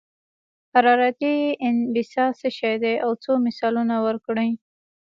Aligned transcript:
حرارتي 0.73 1.35
انبساط 1.67 2.33
څه 2.41 2.49
شی 2.57 2.75
دی 2.83 2.95
او 3.05 3.11
څو 3.23 3.31
مثالونه 3.45 3.95
ورکړئ. 4.05 4.51